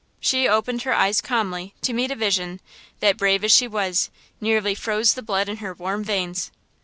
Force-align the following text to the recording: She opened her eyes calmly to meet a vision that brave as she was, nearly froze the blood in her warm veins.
She 0.19 0.47
opened 0.47 0.81
her 0.81 0.95
eyes 0.95 1.21
calmly 1.21 1.75
to 1.83 1.93
meet 1.93 2.09
a 2.09 2.15
vision 2.15 2.59
that 3.01 3.17
brave 3.17 3.43
as 3.43 3.51
she 3.51 3.67
was, 3.67 4.09
nearly 4.41 4.73
froze 4.73 5.13
the 5.13 5.21
blood 5.21 5.47
in 5.47 5.57
her 5.57 5.75
warm 5.75 6.03
veins. 6.03 6.49